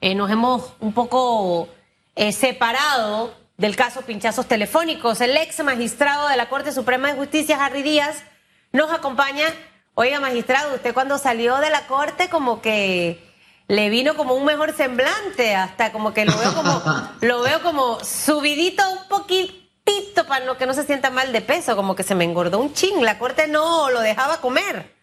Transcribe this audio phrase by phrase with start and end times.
[0.00, 1.68] eh, nos hemos un poco
[2.14, 5.20] eh, separado del caso pinchazos telefónicos.
[5.20, 8.22] El ex magistrado de la Corte Suprema de Justicia, Harry Díaz,
[8.72, 9.46] nos acompaña.
[9.94, 13.20] Oiga, magistrado, usted cuando salió de la Corte como que
[13.66, 16.82] le vino como un mejor semblante, hasta como que lo veo como,
[17.20, 21.74] lo veo como subidito un poquitito para no, que no se sienta mal de peso,
[21.74, 23.02] como que se me engordó un ching.
[23.02, 24.97] La Corte no lo dejaba comer.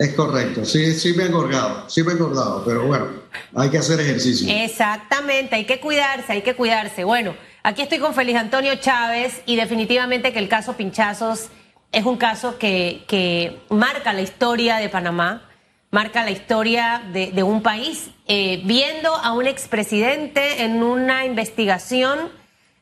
[0.00, 3.06] Es correcto, sí, sí me he engordado, sí me he engordado, pero bueno,
[3.54, 4.48] hay que hacer ejercicio.
[4.50, 7.04] Exactamente, hay que cuidarse, hay que cuidarse.
[7.04, 11.48] Bueno, aquí estoy con Feliz Antonio Chávez y definitivamente que el caso Pinchazos
[11.92, 15.50] es un caso que, que marca la historia de Panamá,
[15.90, 22.30] marca la historia de, un país, eh, viendo a un expresidente en una investigación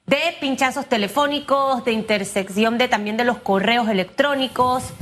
[0.06, 4.92] de pinchazos telefónicos, de intersección de también de los correos electrónicos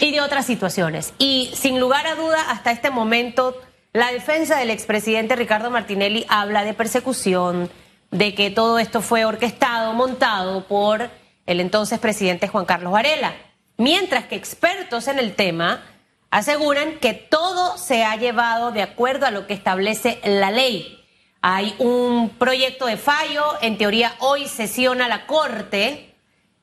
[0.00, 1.14] y de otras situaciones.
[1.18, 3.56] Y sin lugar a duda, hasta este momento,
[3.92, 7.70] la defensa del expresidente Ricardo Martinelli habla de persecución,
[8.10, 11.10] de que todo esto fue orquestado, montado por
[11.46, 13.34] el entonces presidente Juan Carlos Varela.
[13.76, 15.82] Mientras que expertos en el tema
[16.30, 20.94] aseguran que todo se ha llevado de acuerdo a lo que establece la ley.
[21.40, 26.14] Hay un proyecto de fallo, en teoría hoy sesiona la Corte,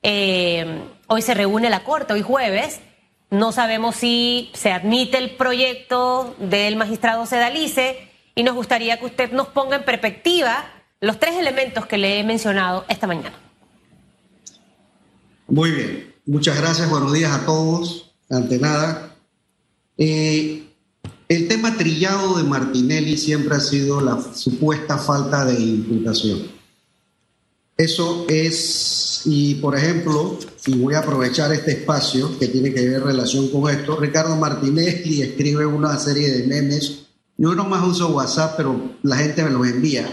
[0.02, 2.80] eh, hoy se reúne la Corte, hoy jueves,
[3.30, 9.32] no sabemos si se admite el proyecto del magistrado Sedalice y nos gustaría que usted
[9.32, 13.34] nos ponga en perspectiva los tres elementos que le he mencionado esta mañana.
[15.48, 18.14] Muy bien, muchas gracias, buenos días a todos.
[18.28, 19.14] Ante nada,
[19.98, 20.64] eh,
[21.28, 26.55] el tema trillado de Martinelli siempre ha sido la supuesta falta de imputación.
[27.76, 33.02] Eso es, y por ejemplo, y voy a aprovechar este espacio que tiene que ver
[33.02, 38.54] relación con esto, Ricardo Martinelli escribe una serie de memes, yo no más uso WhatsApp,
[38.56, 40.08] pero la gente me los envía,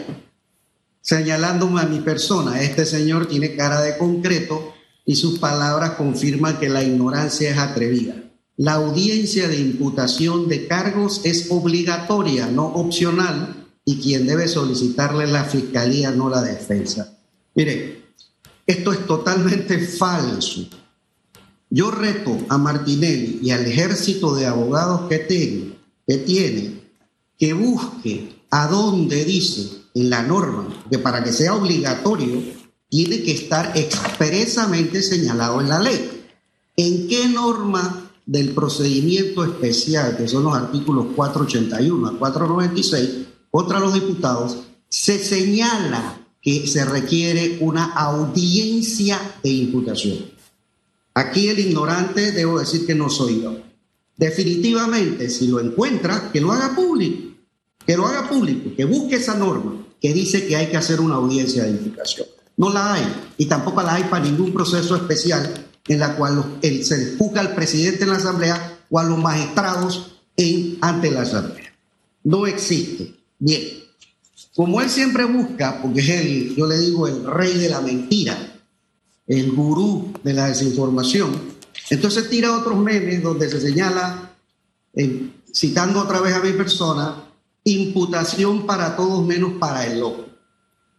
[0.99, 4.73] señalándome a mi persona, este señor tiene cara de concreto
[5.05, 8.15] y sus palabras confirman que la ignorancia es atrevida.
[8.57, 15.45] La audiencia de imputación de cargos es obligatoria, no opcional, y quien debe solicitarle la
[15.45, 17.19] fiscalía, no la defensa.
[17.55, 18.03] Mire,
[18.65, 20.67] esto es totalmente falso.
[21.69, 25.77] Yo reto a Martinelli y al ejército de abogados que tiene,
[26.07, 26.81] que tiene,
[27.37, 32.41] que busque a dónde dice en la norma que para que sea obligatorio
[32.89, 36.25] tiene que estar expresamente señalado en la ley.
[36.77, 43.09] ¿En qué norma del procedimiento especial, que son los artículos 481 a 496,
[43.51, 50.19] contra los diputados, se señala que se requiere una audiencia de imputación.
[51.13, 53.57] Aquí el ignorante, debo decir que no soy yo.
[54.17, 57.33] Definitivamente, si lo encuentra, que lo haga público,
[57.85, 61.15] que lo haga público, que busque esa norma que dice que hay que hacer una
[61.15, 62.27] audiencia de imputación.
[62.57, 63.03] No la hay,
[63.37, 68.03] y tampoco la hay para ningún proceso especial en la cual se juzga al presidente
[68.03, 71.73] en la Asamblea o a los magistrados en, ante la Asamblea.
[72.25, 73.15] No existe.
[73.39, 73.82] Bien,
[74.55, 78.37] como él siempre busca, porque es el, yo le digo, el rey de la mentira,
[79.27, 81.31] el gurú de la desinformación,
[81.89, 84.35] entonces tira otros memes donde se señala,
[84.93, 87.23] eh, citando otra vez a mi persona,
[87.63, 90.25] imputación para todos menos para el loco.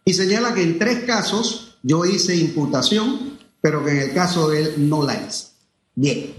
[0.04, 4.62] Y señala que en tres casos yo hice imputación, pero que en el caso de
[4.62, 5.46] él no la hice.
[5.94, 6.34] Bien,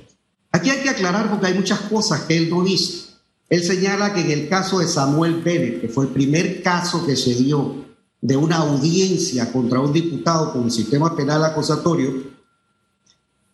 [0.51, 3.04] aquí hay que aclarar porque hay muchas cosas que él no dice.
[3.49, 7.15] Él señala que en el caso de Samuel Bennett, que fue el primer caso que
[7.15, 7.85] se dio
[8.21, 12.35] de una audiencia contra un diputado con el sistema penal acusatorio,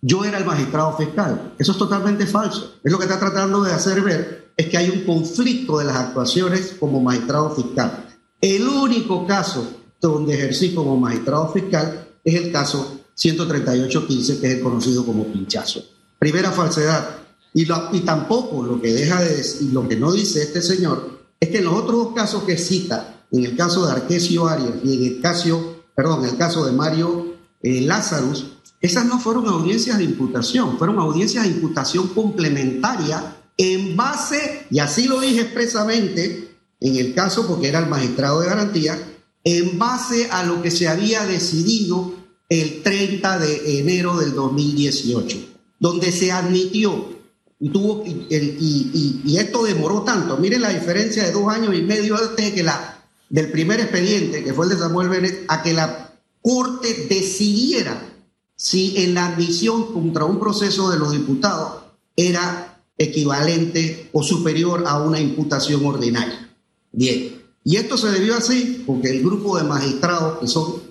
[0.01, 1.53] yo era el magistrado fiscal.
[1.59, 2.75] Eso es totalmente falso.
[2.83, 5.95] Es lo que está tratando de hacer ver es que hay un conflicto de las
[5.95, 8.05] actuaciones como magistrado fiscal.
[8.39, 9.67] El único caso
[9.99, 15.83] donde ejercí como magistrado fiscal es el caso 13815, que es el conocido como pinchazo.
[16.17, 17.20] Primera falsedad.
[17.53, 21.49] Y, y tampoco lo que deja de decir, lo que no dice este señor, es
[21.49, 24.95] que en los otros dos casos que cita, en el caso de Arquesio Arias y
[24.95, 29.97] en el caso, perdón, en el caso de Mario eh, Lazarus, esas no fueron audiencias
[29.97, 36.95] de imputación, fueron audiencias de imputación complementaria en base, y así lo dije expresamente, en
[36.95, 38.97] el caso porque era el magistrado de garantía,
[39.43, 42.13] en base a lo que se había decidido
[42.49, 45.37] el 30 de enero del 2018,
[45.79, 47.20] donde se admitió
[47.63, 50.37] y, tuvo, y, y, esto demoró tanto.
[50.37, 54.51] Miren la diferencia de dos años y medio antes que la, del primer expediente, que
[54.51, 56.11] fue el de Samuel Bennett, a que la
[56.41, 58.01] Corte decidiera
[58.55, 61.83] si en la admisión contra un proceso de los diputados
[62.15, 66.49] era equivalente o superior a una imputación ordinaria.
[66.91, 70.81] Bien, Y esto se debió así porque el grupo de magistrados que son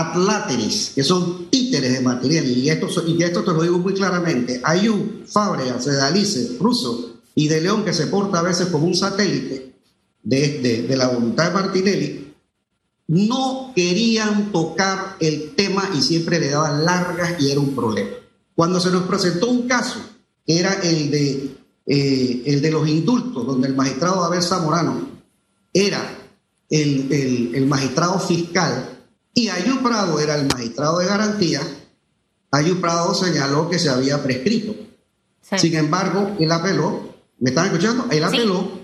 [0.00, 4.60] atláteres, que son títeres de material, y esto, y esto te lo digo muy claramente,
[4.62, 9.72] Ayú, Fábrega, Sedalice, Russo y De León, que se porta a veces como un satélite
[10.22, 12.34] de, de la voluntad de Martinelli,
[13.08, 18.10] no querían tocar el tema y siempre le daban largas y era un problema.
[18.54, 20.00] Cuando se nos presentó un caso,
[20.46, 21.56] que era el de,
[21.86, 25.08] eh, el de los indultos, donde el magistrado Abel Zamorano
[25.72, 26.02] era
[26.68, 28.95] el, el, magistrado fiscal
[29.38, 31.60] y Ayú Prado era el magistrado de garantía,
[32.50, 34.74] Ayú Prado señaló que se había prescrito.
[35.58, 38.06] Sin embargo, él apeló, ¿me están escuchando?
[38.10, 38.80] Él apeló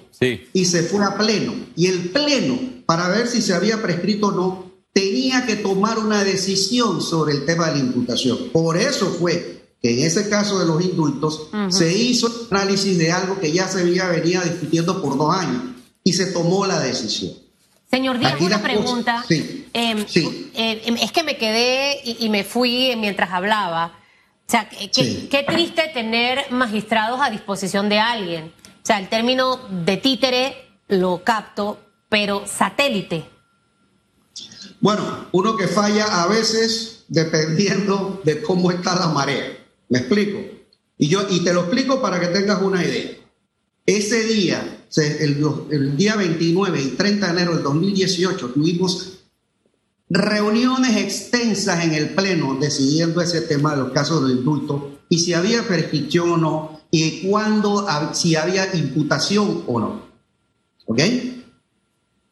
[0.52, 1.54] y se fue a pleno.
[1.74, 6.22] Y el pleno, para ver si se había prescrito o no, tenía que tomar una
[6.22, 8.50] decisión sobre el tema de la imputación.
[8.52, 13.40] Por eso fue que en ese caso de los indultos se hizo análisis de algo
[13.40, 15.62] que ya se había venía discutiendo por dos años
[16.04, 17.32] y se tomó la decisión.
[17.92, 19.22] Señor Díaz, una pregunta.
[19.28, 19.98] Sí, em,
[20.54, 23.98] em, es que me quedé y, me fui mientras hablaba.
[24.48, 28.52] O sea, qué triste tener magistrados a disposición de alguien.
[28.66, 30.56] O sea, el término de títere
[30.88, 33.26] lo capto, pero satélite.
[34.80, 39.52] Bueno, uno que falla a veces dependiendo de cómo está la marea.
[39.90, 40.38] ¿Me explico?
[40.96, 43.18] Y, yo, y te lo explico para que tengas una idea.
[43.84, 49.18] Ese día, el, día 29 y 30 de enero del 2018, tuvimos
[50.08, 55.32] reuniones extensas en el Pleno decidiendo ese tema de los casos de indulto y si
[55.32, 60.02] había prescripción o no y cuándo, si había imputación o no.
[60.86, 61.00] ¿Ok?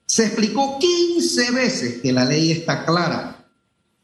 [0.05, 3.47] Se explicó 15 veces que la ley está clara,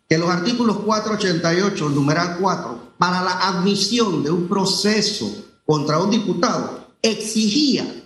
[0.09, 6.87] que los artículos 488, numeral 4, para la admisión de un proceso contra un diputado
[7.03, 8.06] exigía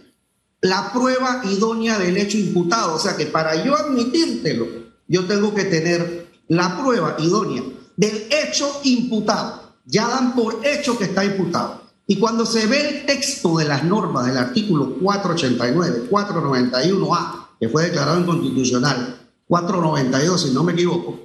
[0.61, 2.95] la prueba idónea del hecho imputado.
[2.95, 4.67] O sea que para yo admitírtelo,
[5.09, 7.63] yo tengo que tener la prueba idónea
[7.97, 9.71] del hecho imputado.
[9.87, 11.81] Ya dan por hecho que está imputado.
[12.07, 17.85] Y cuando se ve el texto de las normas del artículo 489, 491A, que fue
[17.85, 19.17] declarado inconstitucional,
[19.47, 21.21] 492, si no me equivoco,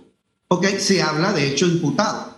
[0.48, 2.36] ok, se habla de hecho imputado.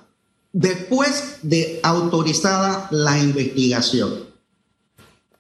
[0.54, 4.27] Después de autorizada la investigación.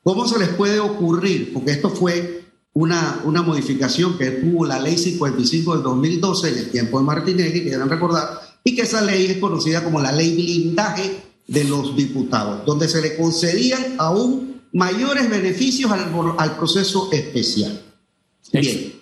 [0.07, 1.51] ¿Cómo se les puede ocurrir?
[1.51, 6.69] Porque esto fue una, una modificación que tuvo la ley 55 del 2012 en el
[6.69, 10.33] tiempo de Martinelli, que deben recordar, y que esa ley es conocida como la ley
[10.33, 11.11] blindaje
[11.45, 17.81] de los diputados, donde se le concedían aún mayores beneficios al, al proceso especial.
[18.53, 18.93] Bien.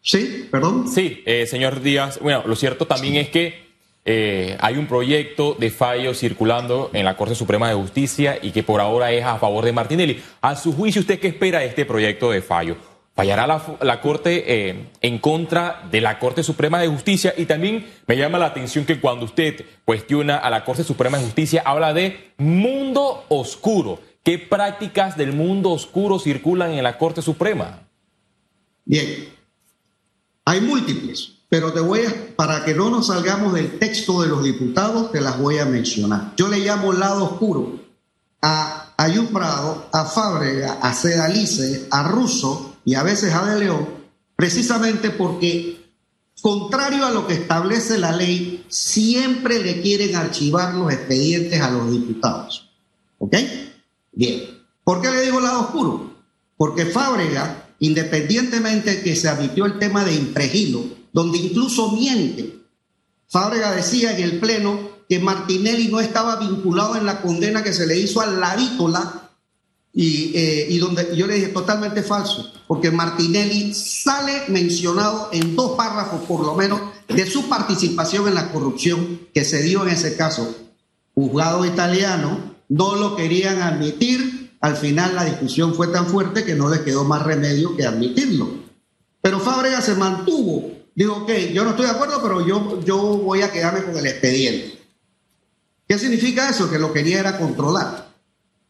[0.00, 0.46] ¿Sí?
[0.50, 0.88] ¿Perdón?
[0.90, 2.18] Sí, eh, señor Díaz.
[2.22, 3.65] Bueno, lo cierto también es que
[4.08, 8.62] eh, hay un proyecto de fallo circulando en la Corte Suprema de Justicia y que
[8.62, 10.22] por ahora es a favor de Martinelli.
[10.40, 12.76] A su juicio, ¿usted qué espera de este proyecto de fallo?
[13.16, 13.46] ¿Fallará
[13.80, 17.34] la, Corte eh, en contra de la Corte Suprema de Justicia?
[17.36, 21.24] Y también me llama la atención que cuando usted cuestiona a la Corte Suprema de
[21.24, 23.98] Justicia, habla de mundo oscuro.
[24.22, 27.88] ¿Qué prácticas del mundo oscuro circulan en la Corte Suprema?
[28.84, 29.30] Bien,
[30.44, 31.35] hay múltiples.
[31.48, 35.20] Pero te voy a, para que no nos salgamos del texto de los diputados, te
[35.20, 36.34] las voy a mencionar.
[36.36, 37.80] Yo le llamo lado oscuro
[38.42, 43.86] a Ayú Prado, a Fábrega, a Sedalice, a Russo y a veces a De León,
[44.34, 45.84] precisamente porque,
[46.40, 51.90] contrario a lo que establece la ley, siempre le quieren archivar los expedientes a los
[51.90, 52.70] diputados.
[53.18, 53.36] ¿Ok?
[54.12, 54.56] Bien.
[54.82, 56.14] ¿Por qué le digo lado oscuro?
[56.56, 60.84] Porque Fábrega, independientemente de que se admitió el tema de impregilo,
[61.16, 62.58] donde incluso miente.
[63.26, 67.86] Fábrega decía en el Pleno que Martinelli no estaba vinculado en la condena que se
[67.86, 69.30] le hizo a Lavítola
[69.94, 75.70] y, eh, y donde yo le dije totalmente falso, porque Martinelli sale mencionado en dos
[75.74, 80.18] párrafos por lo menos de su participación en la corrupción que se dio en ese
[80.18, 80.54] caso.
[81.14, 86.68] Juzgado italiano, no lo querían admitir, al final la discusión fue tan fuerte que no
[86.68, 88.66] les quedó más remedio que admitirlo.
[89.22, 93.42] Pero Fábrega se mantuvo digo, ok, yo no estoy de acuerdo, pero yo, yo voy
[93.42, 94.80] a quedarme con el expediente.
[95.86, 96.68] ¿Qué significa eso?
[96.68, 98.12] Que lo quería era controlar.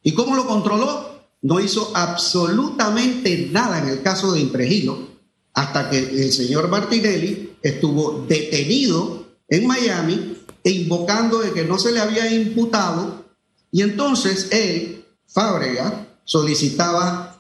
[0.02, 1.23] ¿Y cómo lo controló?
[1.40, 5.09] No hizo absolutamente nada en el caso de Impregilo,
[5.54, 11.92] hasta que el señor Martinelli estuvo detenido en Miami e invocando de que no se
[11.92, 13.25] le había imputado,
[13.71, 17.36] y entonces él, Fábrega, solicitaba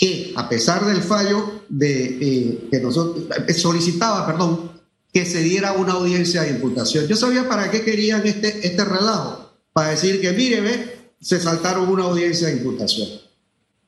[0.00, 4.72] que a pesar del fallo de eh, que nosotros eh, solicitaba, perdón,
[5.12, 7.06] que se diera una audiencia de imputación.
[7.06, 11.86] Yo sabía para qué querían este, este relajo, para decir que mire, ve, se saltaron
[11.90, 13.08] una audiencia de imputación.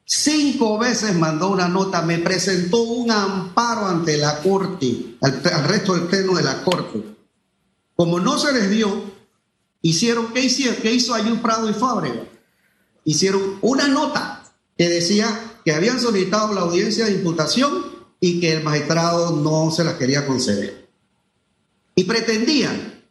[0.04, 6.08] Cinco veces mandó una nota, me presentó un amparo ante la Corte, al, resto del
[6.08, 7.02] pleno de la Corte.
[7.94, 9.02] Como no se les dio,
[9.80, 10.76] hicieron, ¿qué hicieron?
[10.82, 12.24] ¿Qué hizo Ayú Prado y Fábrega?
[13.04, 14.44] Hicieron una nota
[14.76, 17.84] que decía que habían solicitado la audiencia de imputación
[18.20, 20.88] y que el magistrado no se las quería conceder.
[21.94, 23.02] Y pretendían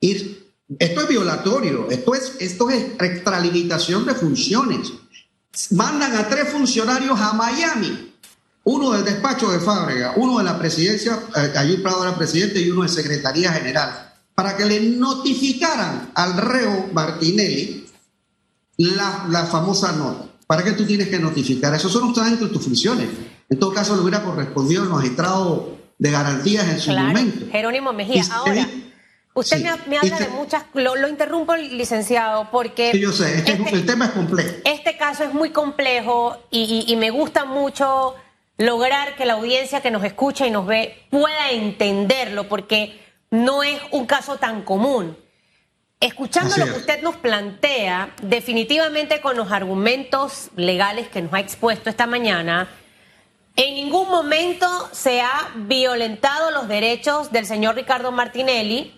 [0.00, 4.92] ir, esto es violatorio, esto es, esto es extralimitación de funciones
[5.70, 8.14] mandan a tres funcionarios a Miami,
[8.64, 12.82] uno del despacho de Fábrega, uno de la presidencia, eh, Prado era presidente y uno
[12.82, 17.86] de Secretaría General, para que le notificaran al reo Martinelli
[18.78, 20.26] la, la famosa nota.
[20.46, 21.74] ¿Para qué tú tienes que notificar?
[21.74, 23.08] Eso son ustedes entre tus funciones.
[23.48, 27.46] En todo caso, le hubiera correspondido al magistrado de garantías en su momento.
[27.50, 28.24] Jerónimo Mejía.
[28.32, 28.68] Ahora,
[29.36, 32.92] Usted me, habla de muchas, lo, interrumpo, licenciado, porque...
[32.92, 34.48] Sí, yo sé, este, el tema es complejo.
[34.64, 38.14] Este caso es muy complejo y, me gusta mucho
[38.56, 42.98] lograr que la audiencia que nos escucha y nos ve pueda entenderlo, porque
[43.30, 45.18] no es un caso tan común.
[45.98, 51.88] Escuchando lo que usted nos plantea, definitivamente con los argumentos legales que nos ha expuesto
[51.88, 52.68] esta mañana,
[53.56, 58.94] en ningún momento se ha violentado los derechos del señor Ricardo Martinelli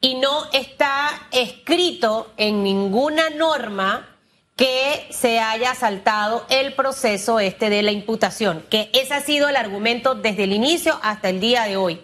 [0.00, 4.08] y no está escrito en ninguna norma
[4.56, 9.56] que se haya saltado el proceso este de la imputación, que ese ha sido el
[9.56, 12.00] argumento desde el inicio hasta el día de hoy.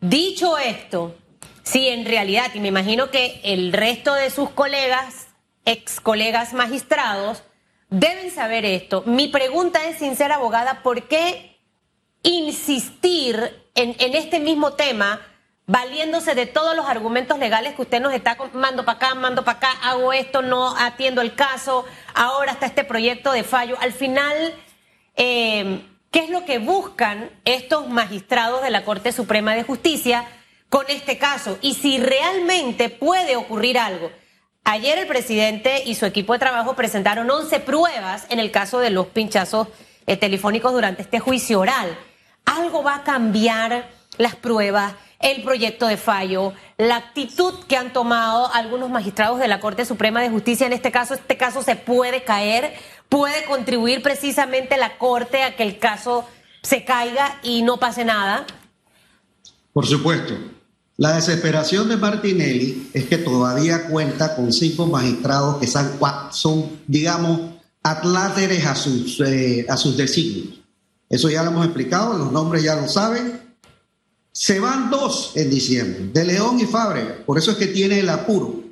[0.00, 1.14] Dicho esto,
[1.62, 5.28] si en realidad, y me imagino que el resto de sus colegas,
[5.64, 7.44] ex colegas magistrados,
[7.90, 11.58] deben saber esto, mi pregunta es sincera, abogada, ¿por qué
[12.22, 15.20] insistir en, en este mismo tema?
[15.66, 19.58] valiéndose de todos los argumentos legales que usted nos está mando para acá, mando para
[19.58, 23.76] acá, hago esto, no atiendo el caso, ahora está este proyecto de fallo.
[23.80, 24.54] Al final,
[25.16, 30.26] eh, ¿qué es lo que buscan estos magistrados de la Corte Suprema de Justicia
[30.72, 31.58] con este caso?
[31.60, 34.10] Y si realmente puede ocurrir algo.
[34.64, 38.88] Ayer el presidente y su equipo de trabajo presentaron 11 pruebas en el caso de
[38.88, 39.68] los pinchazos
[40.06, 41.94] eh, telefónicos durante este juicio oral.
[42.46, 44.94] ¿Algo va a cambiar las pruebas?
[45.20, 50.20] el proyecto de fallo, la actitud que han tomado algunos magistrados de la Corte Suprema
[50.20, 52.74] de Justicia en este caso, este caso se puede caer,
[53.08, 56.28] puede contribuir precisamente la Corte a que el caso
[56.62, 58.46] se caiga y no pase nada?
[59.72, 60.34] Por supuesto.
[61.02, 67.40] La desesperación de Martinelli es que todavía cuenta con cinco magistrados que son, digamos,
[67.82, 70.60] atláteres a sus, eh, a sus designios.
[71.08, 73.40] Eso ya lo hemos explicado, los nombres ya lo saben,
[74.30, 77.16] se van dos en diciembre, de León y Fábrega.
[77.26, 78.62] Por eso es que tiene el apuro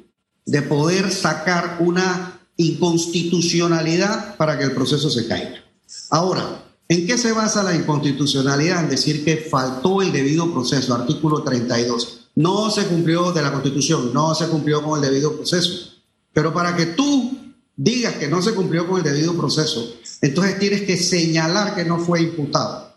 [0.47, 5.65] de poder sacar una inconstitucionalidad para que el proceso se caiga.
[6.11, 8.85] Ahora, ¿en qué se basa la inconstitucionalidad?
[8.85, 12.19] En decir que faltó el debido proceso, artículo 32.
[12.37, 15.93] No se cumplió de la Constitución, no se cumplió con el debido proceso.
[16.33, 17.39] Pero para que tú
[17.77, 21.99] digas que no se cumplió con el debido proceso, entonces tienes que señalar que no
[21.99, 22.95] fue imputado.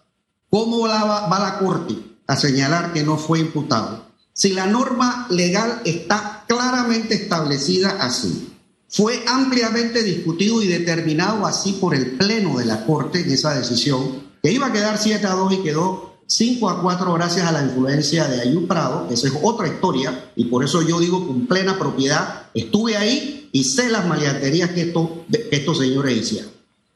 [0.49, 2.13] ¿Cómo va, la Corte?
[2.27, 4.05] a señalar que no fue imputado.
[4.33, 8.53] Si la norma legal está claramente establecida así,
[8.87, 14.23] fue ampliamente discutido y determinado así por el Pleno de la Corte en esa decisión,
[14.41, 17.63] que iba a quedar 7 a 2 y quedó 5 a 4 gracias a la
[17.63, 21.77] influencia de Ayú Prado, esa es otra historia, y por eso yo digo con plena
[21.77, 26.49] propiedad, estuve ahí y sé las maleanterías que, esto, que estos señores hicieron.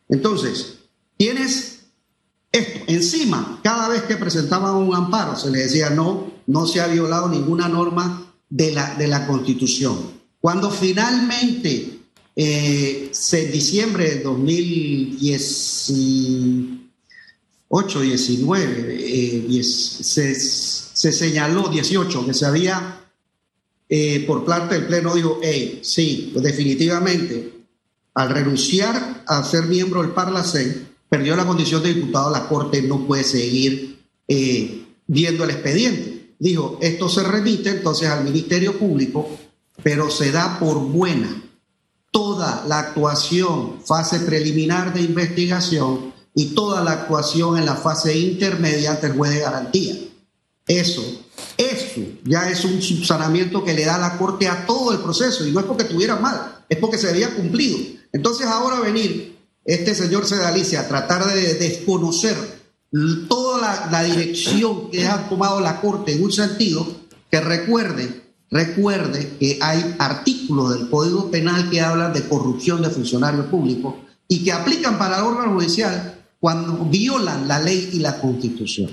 [0.10, 0.80] Entonces,
[1.18, 1.82] tienes
[2.52, 6.88] esto, encima, cada vez que presentaban un amparo, se le decía no, no se ha
[6.88, 10.00] violado ninguna norma de la, de la Constitución.
[10.42, 12.00] Cuando finalmente,
[12.36, 16.87] eh, en diciembre de 2018,
[17.70, 23.02] 19, eh, se, se, señaló, 18, que se había,
[23.90, 27.54] eh, por parte del Pleno, dijo, hey, sí, definitivamente,
[28.14, 33.06] al renunciar a ser miembro del Parlacén, perdió la condición de diputado, la Corte no
[33.06, 36.36] puede seguir eh, viendo el expediente.
[36.40, 39.30] Dijo, esto se remite entonces al Ministerio Público,
[39.84, 41.44] pero se da por buena
[42.12, 48.92] toda la actuación, fase preliminar de investigación y toda la actuación en la fase intermedia
[48.92, 49.96] ante el juez de garantía.
[50.68, 51.02] Eso,
[51.58, 55.52] eso ya es un subsanamiento que le da la Corte a todo el proceso y
[55.52, 57.80] no es porque estuviera mal, es porque se había cumplido.
[58.14, 62.36] Entonces ahora venir este señor Sedalicia a tratar de desconocer
[63.28, 66.86] toda la, dirección que ha tomado la Corte en un sentido
[67.32, 73.48] que recuerde, recuerde que hay artículos del Código Penal que hablan de corrupción de funcionarios
[73.48, 73.96] públicos
[74.28, 78.90] y que aplican para el órgano judicial cuando violan la ley y la constitución.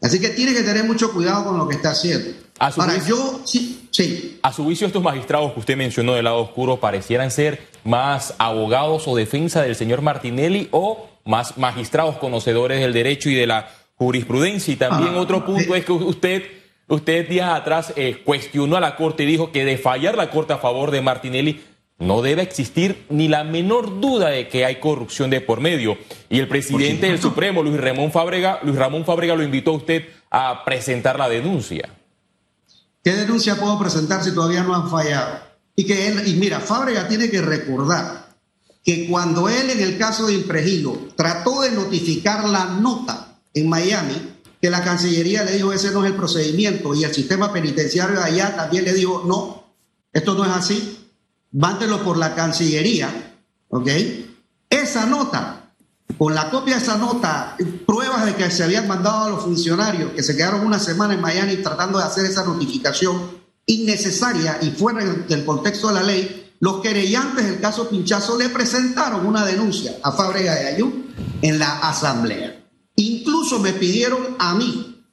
[0.00, 2.30] Así que tiene que tener mucho cuidado con lo que está haciendo.
[2.58, 4.38] A su, Ahora, juicio, yo, sí, sí.
[4.42, 9.06] a su juicio, estos magistrados que usted mencionó del lado oscuro parecieran ser más abogados
[9.08, 14.72] o defensa del señor Martinelli o más magistrados conocedores del derecho y de la jurisprudencia.
[14.72, 15.78] Y también Ah, otro punto eh.
[15.78, 16.42] es que usted,
[16.88, 20.52] usted días atrás eh, cuestionó a la Corte y dijo que de fallar la Corte
[20.52, 21.60] a favor de Martinelli
[21.98, 25.98] no debe existir ni la menor duda de que hay corrupción de por medio.
[26.30, 27.20] Y el presidente del.
[27.20, 31.88] Supremo, Luis Ramón Fábrega, Luis Ramón Fábrega lo invitó a usted a presentar la denuncia.
[33.02, 35.40] ¿Qué denuncia puedo presentar si todavía no han fallado?
[35.74, 38.28] Y que él, y mira, Fábrega tiene que recordar
[38.84, 44.14] que cuando él en el caso de Impregilo trató de notificar la nota en Miami,
[44.60, 48.24] que la Cancillería le dijo ese no es el procedimiento y el sistema penitenciario de
[48.24, 49.74] allá también le dijo no,
[50.12, 51.07] esto no es así,
[51.52, 53.36] mándelo por la Cancillería,
[53.68, 53.88] ¿ok?
[54.70, 55.72] Esa nota,
[56.16, 60.12] con la copia de esa nota, pruebas de que se habían mandado a los funcionarios
[60.12, 65.04] que se quedaron una semana en Miami tratando de hacer esa notificación innecesaria y fuera
[65.04, 70.12] del contexto de la ley, los querellantes del caso Pinchazo le presentaron una denuncia a
[70.12, 71.04] Fábrega de Ayú
[71.42, 72.64] en la asamblea.
[72.96, 75.04] Incluso me pidieron a mí,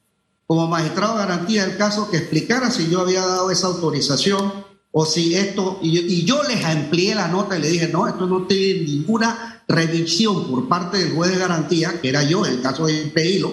[0.46, 4.65] como magistrado de garantía del caso, que explicara si yo había dado esa autorización
[4.98, 8.46] o si esto, y, yo les amplié la nota y le dije, no, esto no
[8.46, 12.86] tiene ninguna revisión por parte del juez de garantía, que era yo en el caso
[12.86, 13.52] de Peilo,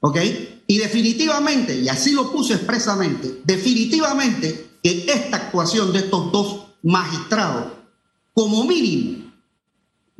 [0.00, 0.18] ¿ok?
[0.66, 7.72] Y definitivamente, y así lo puse expresamente, definitivamente que esta actuación de estos dos magistrados,
[8.34, 9.32] como mínimo,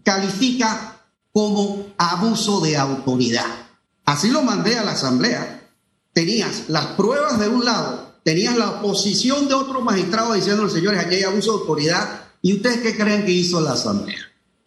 [0.02, 0.98] califica
[1.30, 3.68] como abuso de autoridad.
[4.06, 5.68] Así lo mandé a la asamblea.
[6.14, 11.14] Tenías las pruebas de un lado, tenías la oposición de otro magistrado diciendo, señores, aquí
[11.16, 12.20] hay abuso de autoridad.
[12.42, 14.18] ¿Y ustedes qué creen que hizo la asamblea?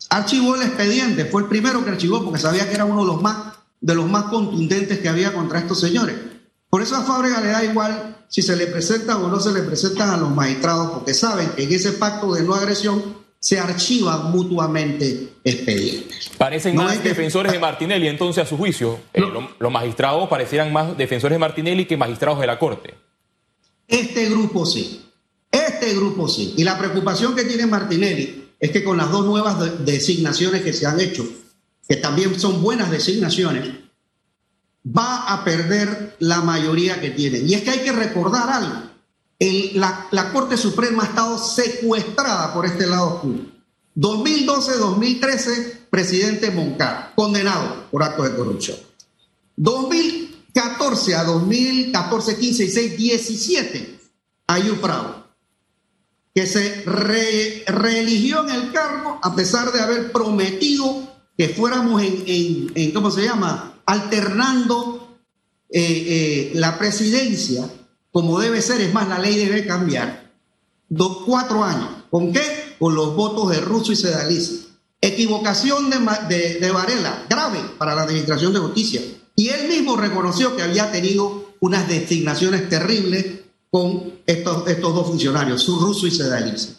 [0.09, 3.21] Archivó el expediente, fue el primero que archivó porque sabía que era uno de los
[3.21, 6.15] más, de los más contundentes que había contra estos señores.
[6.69, 9.61] Por eso a Fábrega le da igual si se le presentan o no se le
[9.63, 14.31] presentan a los magistrados, porque saben que en ese pacto de no agresión se archivan
[14.31, 16.31] mutuamente expedientes.
[16.37, 18.99] Parecen No más hay que- defensores de Martinelli, entonces, a su juicio.
[19.13, 19.49] Eh, No.
[19.59, 22.95] los magistrados parecieran más defensores de Martinelli que magistrados de la Corte.
[23.87, 25.03] Este grupo sí.
[25.51, 26.53] Este grupo sí.
[26.57, 30.73] Y la preocupación que tiene Martinelli es que con las dos nuevas de- designaciones que
[30.73, 31.25] se han hecho,
[31.87, 33.69] que también son buenas designaciones,
[34.85, 37.39] va a perder la mayoría que tiene.
[37.39, 38.81] Y es que hay que recordar algo.
[39.39, 43.45] El- la, Corte Suprema ha estado secuestrada por este lado oscuro.
[43.95, 48.77] 2012-2013, presidente Moncada, condenado por actos de corrupción.
[50.57, 53.99] 2014 a 2014, 15, 16, 17,
[54.47, 55.27] Ayub Prado,
[56.33, 62.71] que se re- reeligió en el cargo a pesar de haber prometido que fuéramos en,
[62.75, 63.81] en- ¿cómo se llama?
[63.85, 65.19] Alternando
[65.69, 67.69] eh, eh, la presidencia
[68.11, 70.31] como debe ser, es más, la ley debe cambiar.
[70.89, 71.89] Dos, cuatro años.
[72.09, 72.41] ¿Con qué?
[72.79, 74.65] Con los votos de Russo y Sedalice.
[75.01, 79.01] Equivocación de, de Varela, grave para la Administración de Justicia.
[79.37, 83.25] Y él mismo reconoció que había tenido unas designaciones terribles
[83.69, 86.73] con estos, estos dos funcionarios, su Russo y Sedalice.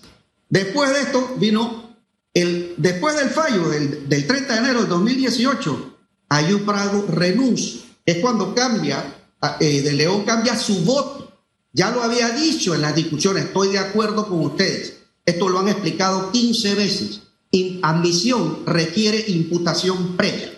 [0.49, 1.97] Después de esto vino,
[2.35, 5.97] el, después del fallo del, del 30 de enero del 2018,
[6.31, 7.83] Ayub Prado renuncia.
[8.05, 9.05] Es cuando cambia,
[9.61, 11.33] eh, de León cambia su voto.
[11.73, 14.95] Ya lo había dicho en las discusiones, estoy de acuerdo con ustedes.
[15.25, 17.23] Esto lo han explicado 15 veces.
[17.83, 20.58] Admisión requiere imputación previa.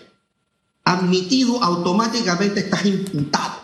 [0.91, 3.61] Admitido automáticamente estás imputado.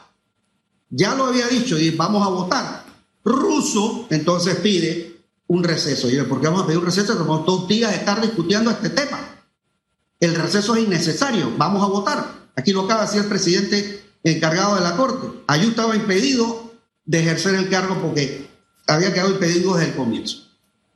[0.89, 2.85] Ya lo había dicho y vamos a votar.
[3.25, 6.09] Russo entonces pide un receso.
[6.09, 7.17] Y ¿por qué vamos a pedir un receso?
[7.17, 9.19] Como dos días de estar discutiendo este tema.
[10.21, 11.51] El receso es innecesario.
[11.57, 12.49] Vamos a votar.
[12.55, 15.27] Aquí lo acaba de decir el presidente encargado de la Corte.
[15.47, 16.71] Ayú estaba impedido
[17.03, 18.49] de ejercer el cargo porque
[18.87, 20.46] había quedado impedido desde el comienzo.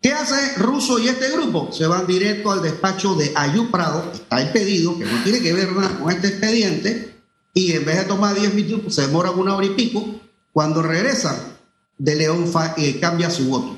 [0.02, 1.72] ¿Qué hace Russo y este grupo?
[1.72, 5.72] Se van directo al despacho de Ayú Prado, está impedido, que no tiene que ver
[5.74, 7.22] nada con este expediente,
[7.54, 10.20] y en vez de tomar 10 minutos, se demoran una hora y pico.
[10.54, 11.36] Cuando regresan,
[12.00, 13.78] De León eh, cambia su voto.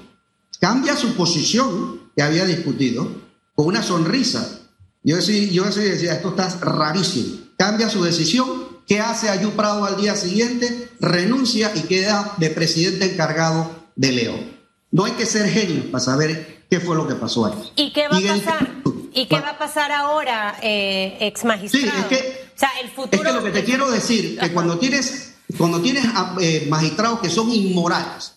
[0.62, 3.06] Cambia su posición que había discutido
[3.54, 4.62] con una sonrisa.
[5.04, 7.40] Yo decía, yo decía, esto está rarísimo.
[7.58, 8.64] Cambia su decisión.
[8.88, 10.90] ¿Qué hace Ayú Prado al día siguiente?
[11.02, 14.53] Renuncia y queda de presidente encargado de León.
[14.94, 17.72] No hay que ser genio para saber qué fue lo que pasó ahí.
[17.76, 18.72] ¿Y qué va a el- pasar?
[19.12, 21.88] ¿Y qué va a pasar ahora, eh, ex magistrado?
[21.88, 23.22] Sí, es que- o sea, el futuro.
[23.24, 27.20] Es que lo que te quiero decir, que cuando tienes, cuando tienes ah, eh, magistrados
[27.22, 28.34] que son inmorales,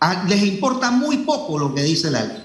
[0.00, 2.44] a- les importa muy poco lo que dice la ley.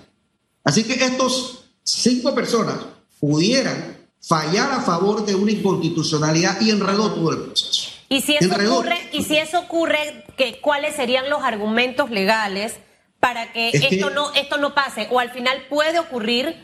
[0.64, 2.76] Así que estos cinco personas
[3.20, 7.87] pudieran fallar a favor de una inconstitucionalidad y enredó todo el proceso.
[8.10, 12.80] Y si eso ocurre, y si eso ocurre, ¿qué, ¿cuáles serían los argumentos legales
[13.20, 15.08] para que esto no esto no pase?
[15.12, 16.56] O al final puede ocurrir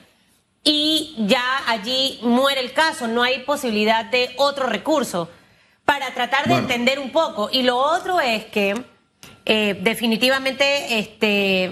[0.63, 5.29] y ya allí muere el caso, no hay posibilidad de otro recurso
[5.83, 7.49] para tratar de entender un poco.
[7.51, 8.81] Y lo otro es que
[9.45, 11.63] eh, definitivamente este,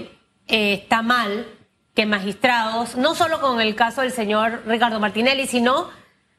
[0.46, 1.46] eh, está mal
[1.94, 5.88] que magistrados, no solo con el caso del señor Ricardo Martinelli, sino,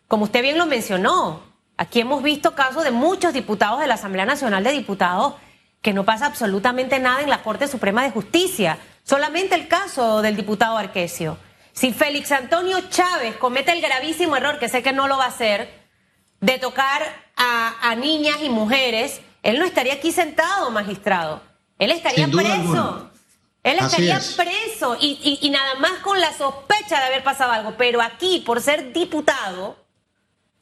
[0.08, 4.26] como usted bien lo mencionó, aquí hemos visto casos de muchos diputados de la Asamblea
[4.26, 5.36] Nacional de Diputados
[5.82, 8.78] que no pasa absolutamente nada en la Corte Suprema de Justicia.
[9.04, 11.38] Solamente el caso del diputado Arquesio.
[11.74, 15.30] Si Félix Antonio Chávez comete el gravísimo error, que sé que no lo va a
[15.30, 15.84] hacer,
[16.40, 17.02] de tocar
[17.36, 21.42] a, niñas y mujeres, él no estaría aquí sentado, magistrado.
[21.80, 23.10] Él estaría preso.
[23.64, 27.76] Él estaría preso y, y, nada más con la sospecha de haber pasado algo.
[27.78, 29.83] Pero aquí, por ser diputado,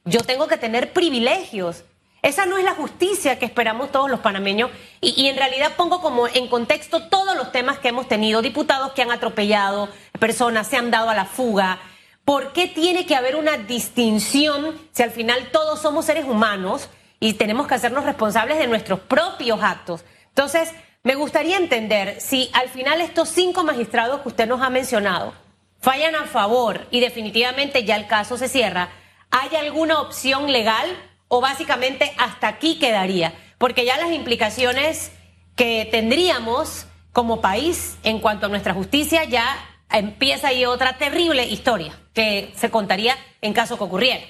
[0.06, 1.84] yo tengo que tener privilegios.
[2.22, 4.70] Esa no es la justicia que esperamos todos los panameños.
[5.00, 8.42] Y, en realidad pongo como en contexto todos los temas que hemos tenido.
[8.42, 11.80] Diputados que han atropellado personas, se han dado a la fuga,
[12.26, 16.88] ¿Por qué tiene que haber una distinción si al final todos somos seres humanos
[17.20, 20.06] y tenemos que hacernos responsables de nuestros propios actos?
[20.28, 20.72] Entonces,
[21.04, 25.34] me gustaría entender si al final estos cinco magistrados que usted nos ha mencionado
[25.82, 28.90] fallan a favor y definitivamente ya el caso se cierra,
[29.32, 30.86] ¿hay alguna opción legal
[31.28, 33.34] o básicamente hasta aquí quedaría?
[33.58, 35.12] Porque ya las implicaciones
[35.56, 39.58] que tendríamos como país en cuanto a nuestra justicia ya
[39.90, 44.22] empieza ahí otra terrible historia que se contaría en caso que ocurriera.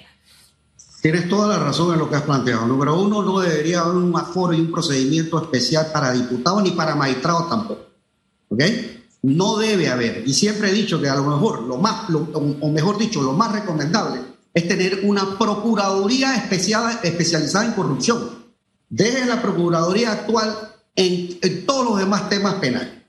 [1.01, 2.67] Tienes toda la razón en lo que has planteado.
[2.67, 6.95] Número uno, no debería haber un aforo y un procedimiento especial para diputados ni para
[6.95, 7.85] magistrados tampoco.
[8.49, 8.61] ¿Ok?
[9.23, 10.27] No debe haber.
[10.27, 13.51] Y siempre he dicho que a lo mejor, lo más, o mejor dicho, lo más
[13.51, 18.45] recomendable es tener una procuraduría especial, especializada en corrupción.
[18.89, 23.01] Deje la procuraduría actual en, en todos los demás temas penales.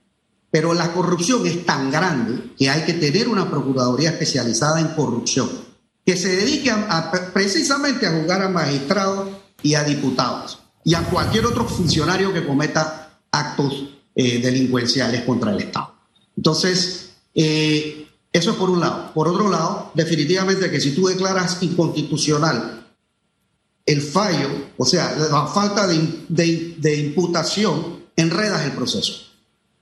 [0.52, 5.48] Pero la corrupción es tan grande que hay que tener una Procuraduría especializada en corrupción,
[6.04, 9.30] que se dedique a, precisamente a juzgar a magistrados
[9.62, 15.60] y a diputados y a cualquier otro funcionario que cometa actos eh, delincuenciales contra el
[15.60, 15.94] Estado.
[16.36, 19.12] Entonces, eh, eso es por un lado.
[19.12, 22.86] Por otro lado, definitivamente que si tú declaras inconstitucional
[23.84, 29.32] el fallo, o sea, la falta de, de imputación, enredas el proceso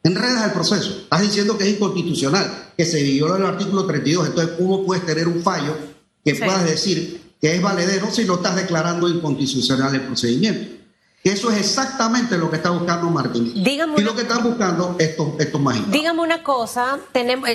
[0.03, 0.91] enredas el proceso.
[1.03, 4.29] Estás diciendo que es inconstitucional, que se viola el artículo 32.
[4.29, 5.77] Entonces, ¿cómo puedes tener un fallo
[6.25, 10.80] que puedas decir que es valedero si lo estás declarando inconstitucional el procedimiento?
[11.23, 13.53] Eso es exactamente lo que está buscando Martín.
[13.55, 15.93] y lo que están buscando estos, estos magistrados.
[15.93, 17.49] Dígame una cosa, tenemos,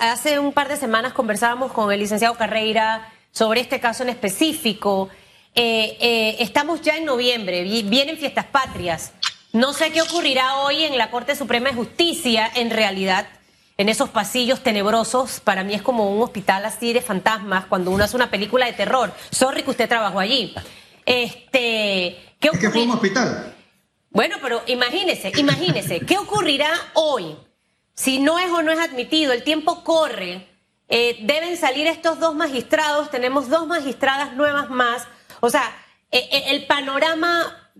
[0.00, 5.08] hace un par de semanas conversábamos con el licenciado Carreira sobre este caso en específico.
[5.54, 9.12] Eh, eh, estamos ya en noviembre, vienen fiestas patrias.
[9.54, 13.26] No sé qué ocurrirá hoy en la Corte Suprema de Justicia, en realidad,
[13.78, 15.40] en esos pasillos tenebrosos.
[15.40, 18.74] Para mí es como un hospital así de fantasmas cuando uno hace una película de
[18.74, 19.14] terror.
[19.30, 20.54] Sorry que usted trabajó allí.
[21.06, 23.54] Este, ¿qué es que fue un hospital.
[24.10, 27.36] Bueno, pero imagínese, imagínese, ¿qué ocurrirá hoy?
[27.94, 30.48] Si no es o no es admitido, el tiempo corre,
[30.88, 35.06] eh, deben salir estos dos magistrados, tenemos dos magistradas nuevas más.
[35.40, 35.62] O sea,
[36.10, 37.70] eh, eh, el panorama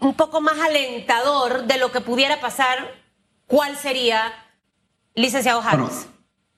[0.00, 2.94] un poco más alentador de lo que pudiera pasar,
[3.46, 4.32] ¿cuál sería,
[5.14, 6.06] licenciado Harris?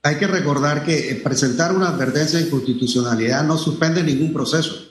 [0.03, 4.90] hay que recordar que presentar una advertencia de inconstitucionalidad no suspende ningún proceso.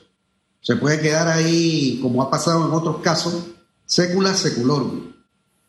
[0.61, 3.45] Se puede quedar ahí, como ha pasado en otros casos,
[3.85, 5.13] sécula seculorum.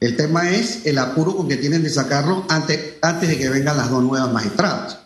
[0.00, 3.76] El tema es el apuro con que tienen de sacarlo antes, antes de que vengan
[3.76, 4.98] las dos nuevas magistradas.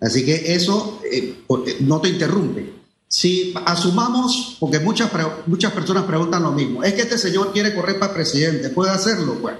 [0.00, 1.44] Así que eso eh,
[1.80, 2.74] no te interrumpe.
[3.06, 5.10] Si asumamos, porque muchas,
[5.46, 9.34] muchas personas preguntan lo mismo, es que este señor quiere correr para presidente, ¿puede hacerlo?
[9.34, 9.58] Bueno,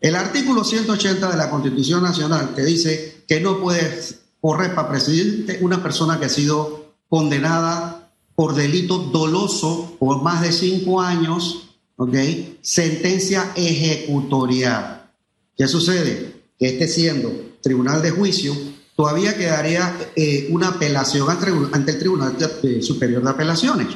[0.00, 3.98] el artículo 180 de la Constitución Nacional te dice que no puede
[4.40, 8.01] correr para presidente una persona que ha sido condenada
[8.34, 12.14] por delito doloso por más de cinco años, ¿ok?
[12.60, 15.10] Sentencia ejecutorial.
[15.56, 16.42] ¿Qué sucede?
[16.58, 18.54] Que esté siendo tribunal de juicio
[18.96, 21.28] todavía quedaría eh, una apelación
[21.72, 22.36] ante el Tribunal
[22.80, 23.88] Superior de Apelaciones.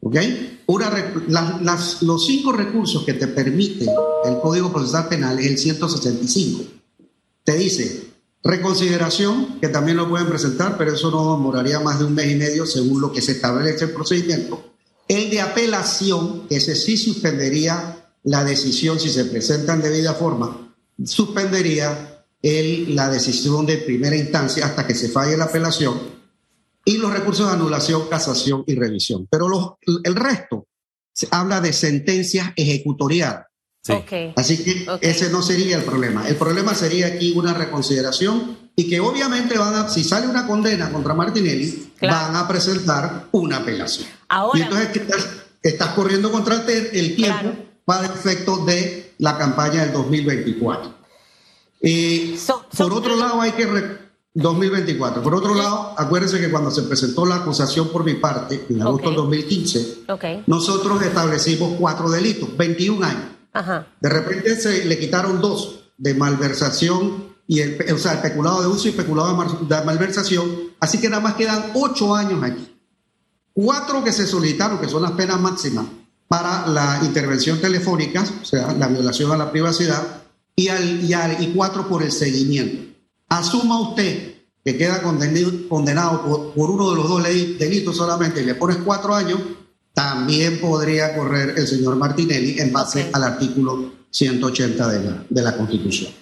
[0.00, 0.16] ¿Ok?
[2.00, 3.84] los cinco recursos que te permite
[4.24, 6.64] el Código Procesal Penal es el 165.
[7.44, 8.11] Te dice
[8.44, 12.36] reconsideración, que también lo pueden presentar, pero eso no demoraría más de un mes y
[12.36, 14.72] medio según lo que se establece el procedimiento.
[15.08, 20.74] El de apelación, que ese sí suspendería la decisión si se presenta en debida forma,
[21.04, 26.00] suspendería el, la decisión de primera instancia hasta que se falle la apelación
[26.84, 29.28] y los recursos de anulación, casación y revisión.
[29.30, 29.72] Pero los,
[30.04, 30.66] el resto
[31.12, 33.46] se habla de sentencias ejecutoriadas.
[33.82, 33.94] Sí.
[34.36, 36.28] Así que ese no sería el problema.
[36.28, 40.90] El problema sería aquí una reconsideración y que obviamente van a, si sale una condena
[40.92, 42.16] contra Martinelli, Claro.
[42.32, 44.08] van a presentar una apelación.
[44.28, 45.26] Ahora- y entonces ¿qué estás,
[45.62, 47.56] estás corriendo contra el, el tiempo Claro.
[47.84, 50.94] para efectos de la campaña del 2024.
[51.80, 53.66] Eh, So- so- por otro lado, hay que...
[53.66, 54.02] re-
[54.34, 55.22] 2024.
[55.22, 59.08] Por otro lado, acuérdense que cuando se presentó la acusación por mi parte, en agosto
[59.08, 59.12] Ok.
[59.12, 60.24] del 2015, Ok.
[60.46, 63.24] nosotros establecimos cuatro delitos, 21 años.
[64.00, 68.68] De repente se le quitaron dos de malversación y el, o sea, el peculado de
[68.68, 70.72] uso y peculado de, malversación.
[70.80, 72.68] Así que nada más quedan ocho años aquí.
[73.52, 75.86] Cuatro que se solicitaron, que son las penas máximas
[76.28, 80.22] para la intervención telefónica, o sea, la violación a la privacidad,
[80.56, 82.94] y, al, y, cuatro por el seguimiento.
[83.28, 84.34] Asuma usted
[84.64, 88.78] que queda condenado, condenado por, por uno de los dos delitos solamente y le pones
[88.78, 89.40] cuatro años,
[89.94, 95.56] también podría correr el señor Martinelli en base al artículo 180 de la, de la
[95.56, 96.12] Constitución.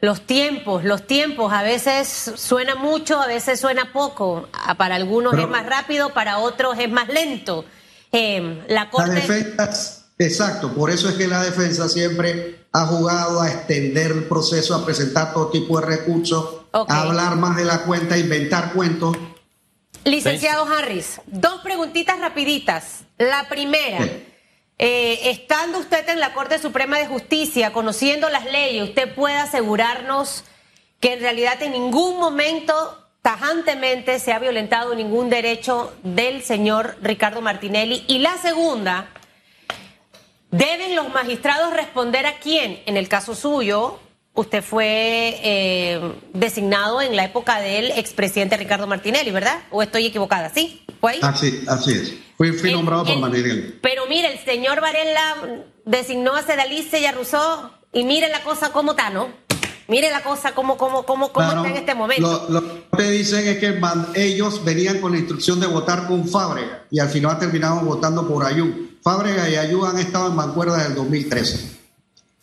[0.00, 4.48] Los tiempos, los tiempos, a veces suena mucho, a veces suena poco.
[4.76, 7.64] Para algunos Pero- es más rápido, para otros es más lento.
[8.12, 9.10] Eh, la Corte...
[9.10, 14.74] defensa, exacto, por eso es que la defensa siempre ha jugado a extender el proceso,
[14.74, 19.16] a presentar todo tipo de recursos, a hablar más de la cuenta, a inventar cuentos.
[20.04, 23.04] Licenciado Harris, dos preguntitas rapiditas.
[23.18, 23.98] La primera,
[24.78, 30.44] eh, estando usted en la Corte Suprema de Justicia, conociendo las leyes, ¿usted puede asegurarnos
[31.00, 37.40] que en realidad en ningún momento tajantemente se ha violentado ningún derecho del señor Ricardo
[37.40, 38.04] Martinelli?
[38.06, 39.08] Y la segunda,
[40.50, 42.82] ¿deben los magistrados responder a quién?
[42.86, 43.98] En el caso suyo,
[44.38, 49.60] usted fue eh, designado en la época del expresidente Ricardo Martinelli, ¿verdad?
[49.70, 50.50] ¿O estoy equivocada?
[50.54, 50.82] ¿Sí?
[51.00, 51.18] ¿Fue ahí?
[51.22, 52.14] Así, así es.
[52.36, 53.74] Fui, fui El- nombrado por el- Martinelli.
[53.82, 55.34] Pero mire, el señor Varela
[55.84, 59.28] designó a Sedalice y a Rousseau y mire la cosa como está, ¿no?
[59.88, 62.46] Mire la cosa como, como, como, como Claro, está en este momento.
[62.50, 66.28] Lo, lo que dicen es que man- ellos venían con la instrucción de votar con
[66.28, 68.90] Fábrega y al final terminaron votando por Ayú.
[69.02, 71.77] Fábrega y Ayú han estado en mancuerda desde el 2013.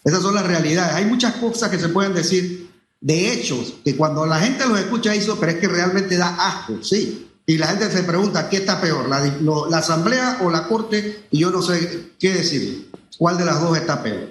[0.05, 0.93] Esas son las realidades.
[0.93, 2.69] Hay muchas cosas que se pueden decir
[3.01, 6.83] de hechos que cuando la gente los escucha eso, pero es que realmente da asco,
[6.83, 7.27] sí.
[7.47, 9.09] Y la gente se pregunta, ¿qué está peor?
[9.09, 11.25] ¿La, asamblea o la corte?
[11.31, 12.91] Y yo no sé qué decir.
[13.17, 14.29] ¿Cuál de las dos está peor?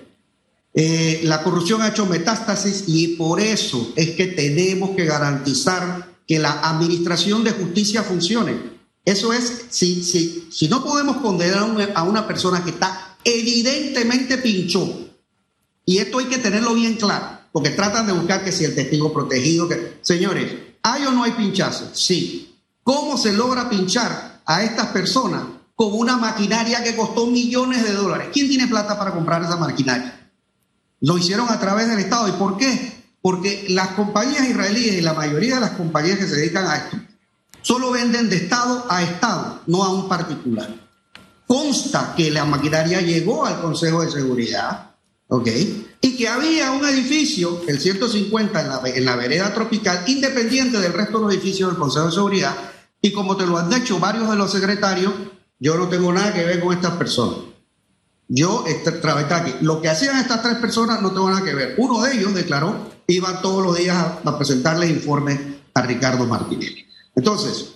[0.74, 6.38] Eh, la corrupción ha hecho metástasis y por eso es que tenemos que garantizar que
[6.38, 8.74] la administración de justicia funcione.
[9.04, 15.03] Eso es, si, si, si no podemos condenar a una persona que está evidentemente pinchó,
[15.84, 19.12] y esto hay que tenerlo bien claro, porque tratan de buscar que si el testigo
[19.12, 19.68] protegido.
[20.00, 21.90] Señores, ¿hay o no hay pinchazo?
[21.92, 22.56] Sí.
[22.82, 25.42] ¿Cómo se logra pinchar a estas personas
[25.74, 28.28] con una maquinaria que costó millones de dólares?
[28.32, 30.30] ¿Quién tiene plata para comprar esa maquinaria?
[31.00, 32.28] Lo hicieron a través del Estado.
[32.28, 33.04] ¿Y por qué?
[33.20, 36.96] Porque las compañías israelíes y la mayoría de las compañías que se dedican a esto
[37.64, 40.68] solo venden de Estado a Estado, no a un particular.
[41.46, 44.93] Consta que la maquinaria llegó al Consejo de Seguridad,
[45.28, 45.48] ¿ok?
[46.00, 50.92] Y que había un edificio, el 150 en la, en la vereda tropical, independiente del
[50.92, 52.56] resto de los edificios del Consejo de Seguridad.
[53.00, 55.12] Y como te lo han dicho varios de los secretarios,
[55.58, 57.38] yo no tengo nada que ver con estas personas.
[58.28, 58.90] Yo este,
[59.34, 59.54] aquí.
[59.60, 61.74] Lo que hacían estas tres personas no tengo nada que ver.
[61.78, 65.38] Uno de ellos declaró, iban todos los días a, a presentarle informes
[65.74, 66.86] a Ricardo Martinelli.
[67.14, 67.73] Entonces,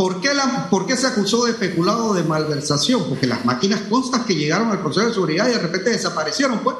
[0.00, 3.06] ¿por qué, la, ¿por qué se acusó de especulado de malversación?
[3.06, 6.74] Porque las máquinas constan que llegaron al Consejo de Seguridad y de repente desaparecieron, pues.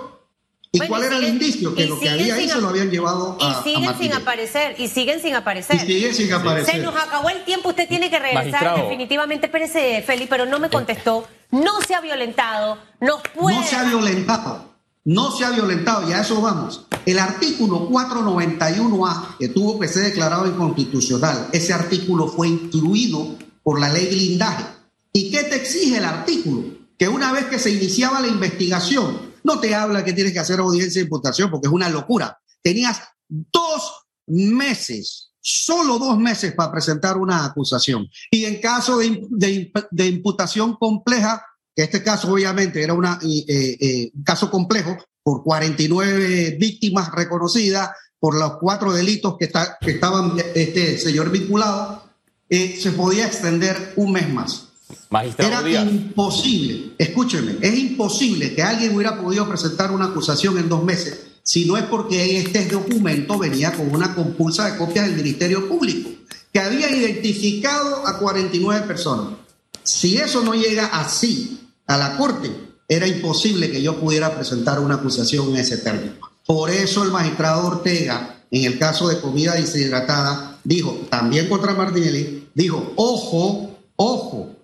[0.73, 1.75] ¿Y Bueno, cuál y era el indicio?
[1.75, 4.75] Que lo que había ahí se lo habían llevado a, y a siguen sin aparecer,
[4.79, 5.77] y siguen sin aparecer.
[5.77, 6.77] Y siguen sin aparecer.
[6.77, 8.83] Se nos acabó el tiempo, usted tiene que regresar Magistrado.
[8.85, 9.47] definitivamente.
[9.47, 11.29] Espérese, Feli, pero no me contestó.
[11.51, 13.57] No se ha violentado, nos puede...
[13.57, 14.70] No se ha violentado.
[15.05, 16.87] No se ha violentado, y a eso vamos.
[17.07, 23.89] El artículo 491A, que tuvo que ser declarado inconstitucional, ese artículo fue incluido por la
[23.89, 24.65] ley blindaje.
[25.13, 26.65] ¿Y qué te exige el artículo?
[26.99, 30.61] Que una vez que se iniciaba la investigación, no te habla que tienes que hacer
[30.61, 32.39] audiencia de imputación, porque es una locura.
[32.63, 38.07] Tenías dos meses, solo dos meses para presentar una acusación.
[38.31, 41.43] Y en caso de, de imputación compleja,
[41.75, 47.91] que este caso obviamente era una, eh, eh, un caso complejo por 49 víctimas reconocidas,
[48.19, 52.05] por los cuatro delitos que, está- que estaban este señor vinculado,
[52.49, 54.67] eh, se podía extender un mes más.
[55.09, 55.87] Magistrado Era Díaz.
[55.87, 61.65] imposible, escúcheme, es imposible que alguien hubiera podido presentar una acusación en dos meses si
[61.65, 66.11] no es porque este documento venía con una compulsa de copias del Ministerio Público,
[66.53, 69.39] que había identificado a 49 personas.
[69.83, 72.51] Si eso no llega así a la Corte,
[72.89, 76.15] era imposible que yo pudiera presentar una acusación en ese término.
[76.47, 82.49] Por eso el magistrado Ortega, en el caso de comida deshidratada, dijo, también contra Martinelli,
[82.55, 84.57] dijo, ojo, ojo,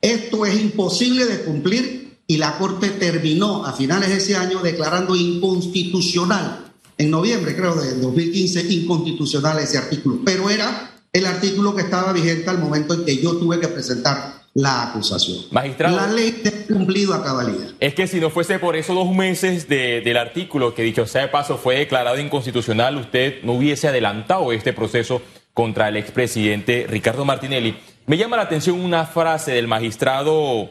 [0.00, 5.14] esto es imposible de cumplir y la Corte terminó a finales de ese año declarando
[5.14, 12.12] inconstitucional, en noviembre creo de 2015, inconstitucional ese artículo, pero era el artículo que estaba
[12.12, 15.36] vigente al momento en que yo tuve que presentar la acusación.
[15.50, 15.96] Magistrado.
[15.96, 17.74] La ley ha cumplido a cabalidad.
[17.78, 21.28] Es que si no fuese por esos dos meses del artículo que, dicho sea de
[21.28, 25.20] paso, fue declarado inconstitucional, usted no hubiese adelantado este proceso
[25.52, 27.76] contra el expresidente Ricardo Martinelli.
[28.06, 30.70] Me llama la atención una frase del magistrado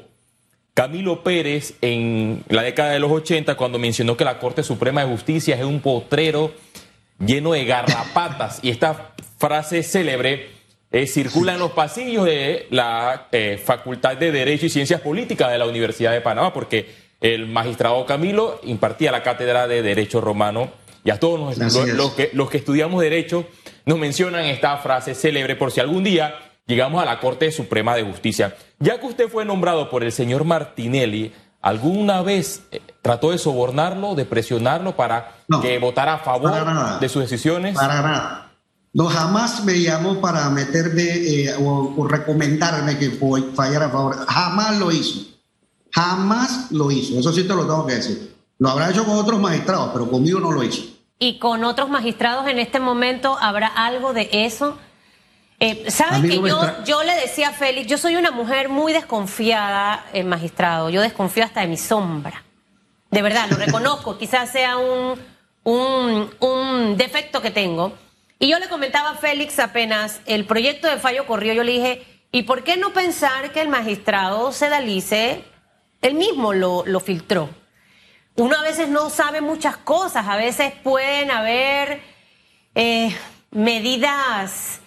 [0.74, 5.12] Camilo Pérez en la década de los 80 cuando mencionó que la Corte Suprema de
[5.12, 6.52] Justicia es un potrero
[7.24, 8.60] lleno de garrapatas.
[8.64, 10.55] y esta frase célebre
[10.92, 15.58] eh, circula en los pasillos de la eh, Facultad de Derecho y Ciencias Políticas de
[15.58, 16.90] la Universidad de Panamá, porque
[17.22, 20.70] el magistrado Camilo impartía la cátedra de Derecho Romano
[21.04, 23.46] y a todos los, que, los que estudiamos Derecho
[23.86, 28.04] nos mencionan esta frase célebre por si algún día llegamos a la Corte Suprema de
[28.04, 28.56] Justicia.
[28.80, 34.16] Ya que usted fue nombrado por el señor Martinelli, ¿alguna vez eh, trató de sobornarlo,
[34.16, 37.76] de presionarlo para que votara a favor de sus decisiones?
[37.76, 38.45] Para nada.
[38.96, 43.10] No, jamás me llamó para meterme eh, o, recomendarme que
[43.54, 44.26] fallara a favor.
[44.26, 45.20] Jamás lo hizo.
[45.92, 47.20] Jamás lo hizo.
[47.20, 48.34] Eso sí te lo tengo que decir.
[48.58, 50.82] Lo habrá hecho con otros magistrados, pero conmigo no lo hizo.
[51.20, 54.78] ¿Y con otros magistrados en este momento habrá algo de eso?
[55.60, 60.06] Eh, ¿Saben que yo, yo le decía a Félix, yo soy una mujer muy desconfiada,
[60.14, 62.46] el magistrado, yo desconfío hasta de mi sombra.
[63.12, 65.20] De verdad, lo reconozco, quizás sea un,
[65.66, 68.05] un, un, defecto que tengo.
[68.40, 72.06] Y yo le comentaba a Félix apenas el proyecto de fallo corrió, yo le dije,
[72.32, 75.44] ¿y por qué no pensar que el magistrado Sedalice,
[76.02, 77.50] él mismo lo, lo filtró?
[78.36, 82.02] Uno a veces no sabe muchas cosas, a veces pueden haber
[82.76, 83.16] eh,
[83.52, 84.82] medidas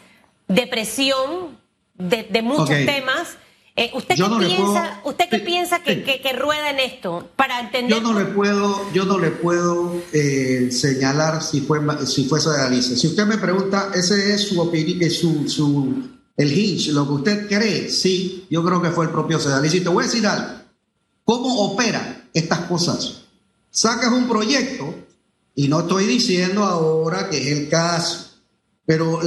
[0.46, 1.58] de presión
[1.94, 3.38] de, muchos temas.
[3.78, 7.96] Eh, ¿Usted, qué, piensa, ¿Usted qué piensa que, que, rueda en esto para entender?
[7.96, 12.96] Yo no le puedo, yo no le puedo eh, señalar si fue si fue Alicia.
[12.96, 17.48] Si usted me pregunta, ese es su opinión, su, su el hinge, lo que usted
[17.48, 19.76] cree, sí, yo creo que fue el propio Sedalice.
[19.76, 20.58] Y te voy a decir algo.
[21.22, 23.26] ¿Cómo operan estas cosas?
[23.70, 24.92] Sacas un proyecto,
[25.54, 28.27] y no estoy diciendo ahora que es el caso,
[28.88, 29.20] pero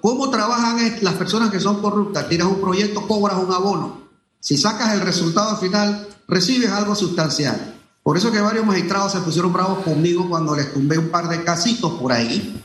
[0.00, 2.28] ¿cómo trabajan las personas que son corruptas?
[2.28, 4.00] Tiras un proyecto, cobras un abono.
[4.40, 7.76] Si sacas el resultado final, recibes algo sustancial.
[8.02, 11.44] Por eso que varios magistrados se pusieron bravos conmigo cuando les tumbé un par de
[11.44, 12.60] casitos por ahí.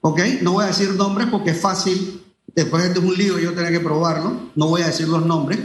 [0.00, 0.20] ¿Ok?
[0.42, 2.22] No voy a decir nombres porque es fácil,
[2.54, 4.50] después de un lío yo tengo que probarlo.
[4.54, 5.58] No voy a decir los nombres.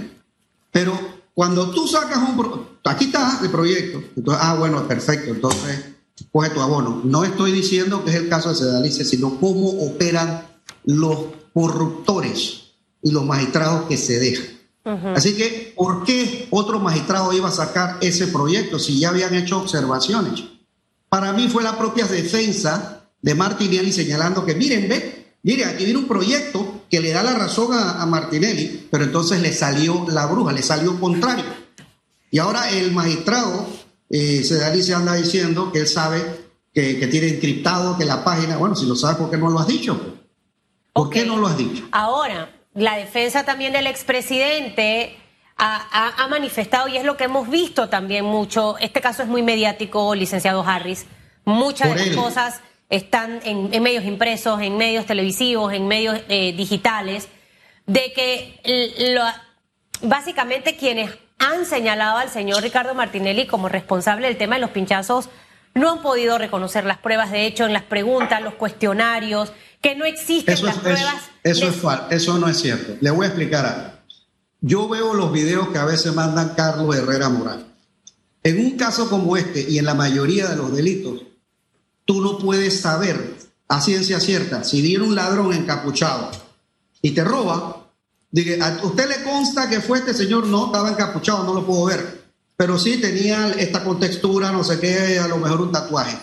[0.72, 1.00] Pero
[1.36, 2.66] cuando tú sacas un...
[2.84, 4.02] Aquí está el proyecto.
[4.16, 5.30] Entonces, ah, bueno, perfecto.
[5.30, 5.95] Entonces
[6.32, 7.02] coge tu abono.
[7.04, 10.48] No estoy diciendo que es el caso de Sedalice, sino cómo operan
[10.86, 12.62] los corruptores
[13.02, 14.56] y los magistrados que se dejan.
[15.16, 19.58] Así que, ¿por qué otro magistrado iba a sacar ese proyecto si ya habían hecho
[19.58, 20.44] observaciones?
[21.10, 26.00] Para mí fue la propia defensa de Martinelli señalando que, miren, ve, mire, aquí viene
[26.00, 30.28] un proyecto que le da la razón a, a Martinelli, pero entonces le salió la
[30.28, 31.46] bruja, le salió contrario.
[32.30, 33.68] Y ahora el magistrado
[34.10, 38.86] eh, se anda diciendo que él sabe que, tiene encriptado que la página, bueno, si
[38.86, 40.18] lo sabes, ¿por qué no lo has dicho?
[40.92, 41.88] ¿Por qué no lo has dicho?
[41.92, 45.16] Ahora, la defensa también del expresidente
[45.58, 50.14] ha, manifestado, y es lo que hemos visto también mucho, este caso es muy mediático,
[50.14, 51.06] licenciado Harris,
[51.46, 57.30] muchas de las cosas están en, medios impresos, en medios televisivos, en medios eh, digitales,
[57.86, 58.60] de que
[60.02, 65.30] básicamente quienes han señalado al señor Ricardo Martinelli como responsable del tema de los pinchazos,
[65.74, 70.06] no han podido reconocer las pruebas, de hecho, en las preguntas, los cuestionarios, que no
[70.06, 71.16] existen las pruebas.
[71.44, 71.76] Eso, es
[72.12, 72.96] eso no es cierto.
[73.02, 73.96] Le voy a explicar algo.
[74.62, 77.66] Yo veo los videos que a veces mandan Carlos Herrera Morán.
[78.44, 81.22] En un caso como este y en la mayoría de los delitos,
[82.06, 83.36] tú no puedes saber
[83.68, 86.32] a ciencia cierta si viene un ladrón encapuchado
[87.02, 87.85] y te roba,
[88.36, 90.46] Dije, ¿a usted le consta que fue este señor?
[90.48, 92.26] No, estaba encapuchado, no lo puedo ver.
[92.58, 96.18] Pero sí tenía esta contextura, no sé qué, a lo mejor un tatuaje.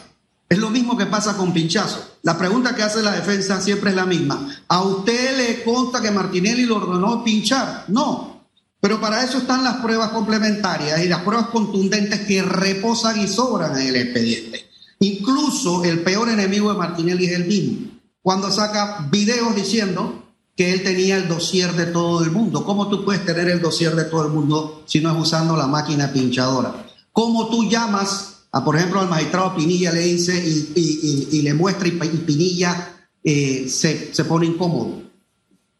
[0.46, 2.18] Es lo mismo que pasa con pinchazo.
[2.20, 4.62] La pregunta que hace la defensa siempre es la misma.
[4.68, 7.86] ¿A usted le consta que Martinelli lo ordenó pinchar?
[7.88, 8.44] No.
[8.78, 13.80] Pero para eso están las pruebas complementarias y las pruebas contundentes que reposan y sobran
[13.80, 14.68] en el expediente.
[14.98, 17.88] Incluso el peor enemigo de Martinelli es el mismo.
[18.20, 20.21] Cuando saca videos diciendo
[20.56, 22.64] que él tenía el dossier de todo el mundo.
[22.64, 25.66] ¿Cómo tú puedes tener el dossier de todo el mundo si no es usando la
[25.66, 26.86] máquina pinchadora?
[27.12, 31.92] ¿Cómo tú llamas, a, por ejemplo, al magistrado Pinilla le dice y, le muestra y,
[31.92, 35.02] Pinilla eh, se, se pone incómodo?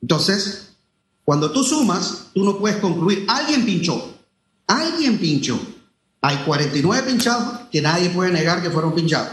[0.01, 0.71] Entonces,
[1.25, 4.15] cuando tú sumas, tú no puedes concluir, alguien pinchó,
[4.67, 5.61] alguien pinchó.
[6.21, 9.29] Hay 49 pinchados que nadie puede negar que fueron pinchados.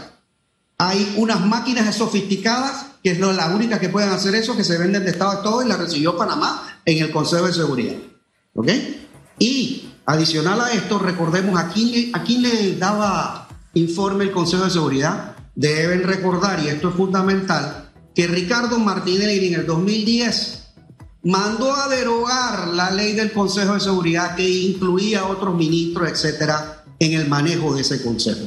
[0.76, 5.04] Hay unas máquinas sofisticadas que es la única que pueden hacer eso, que se venden
[5.04, 7.96] de Estado a todo y la recibió Panamá en el Consejo de Seguridad.
[8.54, 8.68] ¿Ok?
[9.38, 15.36] Y adicional a esto, recordemos a quién le daba informe el Consejo de Seguridad.
[15.54, 20.58] Deben recordar, y esto es fundamental, que Ricardo Martinelli en el 2010
[21.22, 26.84] mandó a derogar la ley del Consejo de Seguridad que incluía a otros ministros, etcétera,
[26.98, 28.46] en el manejo de ese consejo.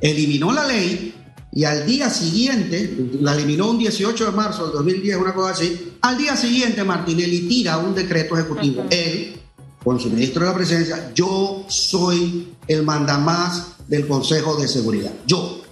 [0.00, 1.14] Eliminó la ley
[1.52, 5.94] y al día siguiente, la eliminó un 18 de marzo del 2010, una cosa así,
[6.00, 8.84] al día siguiente Martinelli tira un decreto ejecutivo.
[8.90, 9.40] Él,
[9.82, 15.12] con su ministro de la presidencia, yo soy el mandamás del Consejo de Seguridad.
[15.26, 15.62] Yo.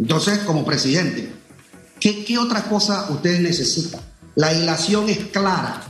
[0.00, 1.32] Entonces, como presidente,
[2.00, 4.00] ¿qué, qué otra cosa ustedes necesitan?
[4.34, 5.82] La ilación es clara.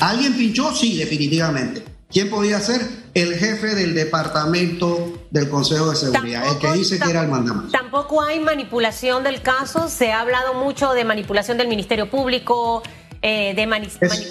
[0.00, 0.74] ¿Alguien pinchó?
[0.74, 1.84] Sí, definitivamente.
[2.10, 3.04] ¿Quién podía ser?
[3.14, 7.72] el jefe del departamento del Consejo de Seguridad, el que dice que era el mandamás.
[7.72, 12.84] Tampoco hay manipulación del caso, se ha hablado mucho de manipulación del Ministerio Público,
[13.20, 14.28] eh, de manipulación.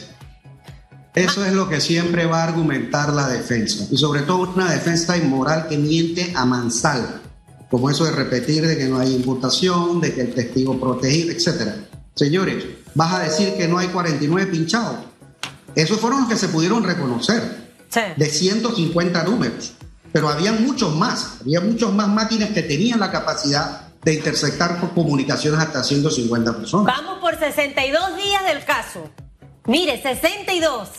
[1.13, 5.17] Eso es lo que siempre va a argumentar la defensa, y sobre todo una defensa
[5.17, 7.21] inmoral que miente a mansal,
[7.69, 11.75] como eso de repetir de que no hay imputación, de que el testigo protegido, etcétera.
[12.15, 12.63] Señores,
[12.95, 14.99] vas a decir que no hay 49 pinchados.
[15.75, 17.41] Esos fueron los que se pudieron reconocer
[18.15, 19.73] de 150 números.
[20.13, 25.59] Pero había muchos más, había muchos más máquinas que tenían la capacidad de interceptar comunicaciones
[25.59, 26.95] hasta 150 personas.
[26.95, 29.09] Vamos por 62 días del caso.
[29.65, 30.89] Mire, 62.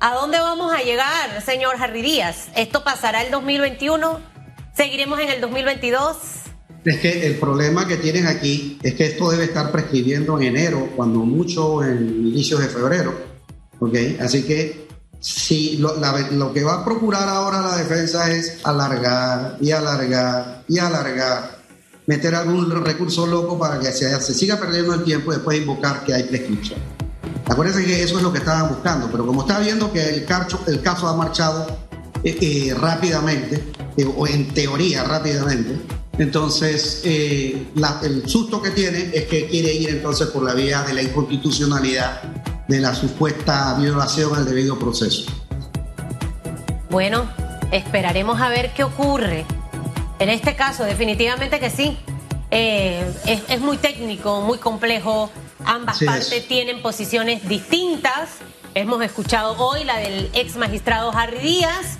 [0.00, 2.48] ¿A dónde vamos a llegar, señor Harry Díaz?
[2.56, 4.18] ¿Esto pasará el 2021?
[4.74, 6.16] ¿Seguiremos en el 2022?
[6.84, 10.88] Es que el problema que tienen aquí es que esto debe estar prescribiendo en enero,
[10.96, 13.14] cuando mucho en inicios de febrero.
[13.78, 13.94] ¿Ok?
[14.20, 14.88] Así que
[15.20, 15.96] Sí, lo,
[16.30, 21.58] lo, que va a procurar ahora la defensa es alargar y alargar y alargar,
[22.06, 26.04] meter algún recurso loco para que se, se siga perdiendo el tiempo y después invocar
[26.04, 26.80] que hay prescripción.
[27.44, 30.26] Acuérdense que eso es lo que estaban buscando, pero como está viendo que el,
[30.68, 31.66] el caso ha marchado
[32.24, 35.80] eh, eh, rápidamente, eh, o en teoría rápidamente,
[36.16, 41.02] entonces el susto que tiene es que quiere ir entonces por la vía de la
[41.02, 42.22] inconstitucionalidad
[42.70, 45.24] de la supuesta violación al debido proceso.
[46.88, 47.28] Bueno,
[47.72, 49.44] esperaremos a ver qué ocurre.
[50.20, 51.98] En este caso, definitivamente que sí.
[52.52, 53.12] Eh,
[53.48, 55.30] es, muy técnico, muy complejo.
[55.64, 58.30] Ambas partes tienen posiciones distintas.
[58.74, 61.98] Hemos escuchado hoy la del ex magistrado Harry Díaz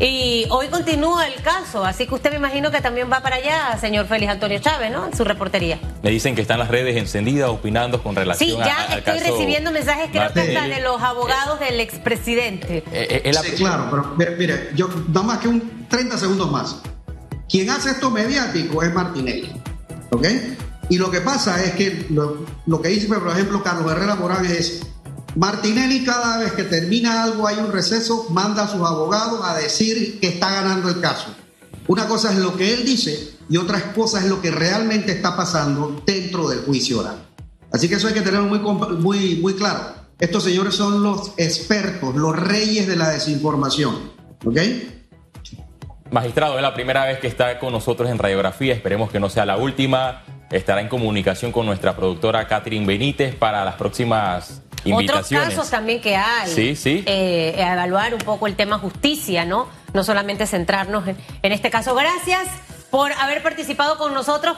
[0.00, 3.78] y hoy continúa el caso, así que usted me imagino que también va para allá,
[3.78, 5.06] señor Félix Antonio Chávez, ¿no?
[5.06, 5.78] En su reportería.
[6.02, 10.10] Me dicen que están las redes encendidas opinando con relación sí, ya estoy recibiendo mensajes,
[10.10, 12.78] creo que hasta de los abogados del expresidente.
[12.92, 16.80] Eh, eh, sí, claro, pero mire, yo, nada más que un 30 segundos más.
[17.48, 19.52] Quien hace esto mediático es Martinelli,
[20.10, 20.26] ¿ok?
[20.88, 24.44] Y lo que pasa es que lo, lo que dice, por ejemplo, Carlos Herrera Morán
[24.44, 24.82] es
[25.36, 30.20] Martinelli cada vez que termina algo, hay un receso, manda a sus abogados a decir
[30.20, 31.34] que está ganando el caso.
[31.88, 35.36] Una cosa es lo que él dice y otra cosa es lo que realmente está
[35.36, 37.16] pasando dentro del juicio oral.
[37.72, 39.80] Así que eso hay que tenerlo muy, muy, muy claro.
[40.18, 44.12] Estos señores son los expertos, los reyes de la desinformación.
[44.44, 44.58] ¿Ok?
[46.10, 48.72] Magistrado, es la primera vez que está con nosotros en radiografía.
[48.72, 50.22] Esperemos que no sea la última.
[50.52, 54.62] Estará en comunicación con nuestra productora Catherine Benítez para las próximas
[54.92, 56.50] otros casos también que hay.
[56.50, 57.02] Sí, sí.
[57.06, 59.68] Eh, evaluar un poco el tema justicia, ¿no?
[59.92, 61.94] No solamente centrarnos en, en este caso.
[61.94, 62.46] Gracias
[62.90, 64.56] por haber participado con nosotros,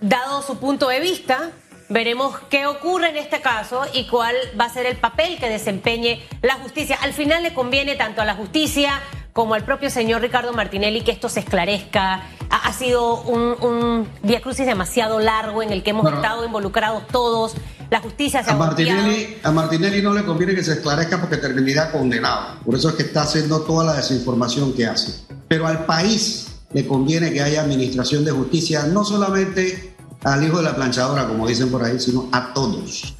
[0.00, 1.50] dado su punto de vista.
[1.88, 6.22] Veremos qué ocurre en este caso y cuál va a ser el papel que desempeñe
[6.40, 6.98] la justicia.
[7.02, 9.02] Al final le conviene tanto a la justicia
[9.34, 12.22] como al propio señor Ricardo Martinelli que esto se esclarezca.
[12.48, 14.08] Ha, sido un, un
[14.40, 17.54] crucis demasiado largo en el que hemos estado involucrados todos
[17.90, 21.92] la justicia se a Martinelli, a Martinelli no le conviene que se esclarezca porque terminaría
[21.92, 22.58] condenado.
[22.64, 25.24] Por eso es que está haciendo toda la desinformación que hace.
[25.48, 30.64] Pero al país le conviene que haya administración de justicia, no solamente al hijo de
[30.64, 33.14] la planchadora, como dicen por ahí, sino a todos.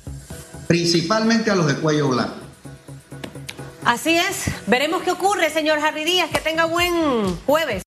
[0.66, 2.43] Principalmente a los de cuello blanco.
[3.84, 4.46] Así es.
[4.66, 6.30] Veremos qué ocurre, señor Harry Díaz.
[6.30, 7.82] Que tenga buen jueves.